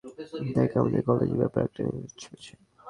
দেখ, 0.55 0.69
আমাদের 0.77 1.01
কলেজের 1.07 1.37
ব্যাপারে 1.37 1.65
একটা 1.65 1.81
নিউজ 1.87 2.11
ছেপেছে। 2.17 2.53